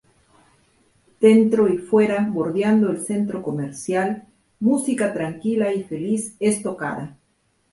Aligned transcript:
Dentro 1.19 1.71
y 1.71 1.77
fuera, 1.77 2.27
bordeando 2.27 2.89
el 2.89 3.01
centro 3.05 3.43
comercial, 3.43 4.23
música 4.59 5.13
tranquila 5.13 5.71
y 5.75 5.83
feliz 5.83 6.35
es 6.39 6.63
tocada. 6.63 7.19